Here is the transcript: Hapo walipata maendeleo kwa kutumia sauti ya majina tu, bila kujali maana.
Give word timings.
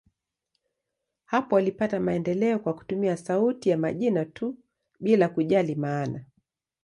Hapo 1.25 1.55
walipata 1.55 1.99
maendeleo 1.99 2.59
kwa 2.59 2.73
kutumia 2.73 3.17
sauti 3.17 3.69
ya 3.69 3.77
majina 3.77 4.25
tu, 4.25 4.55
bila 4.99 5.29
kujali 5.29 5.75
maana. 5.75 6.25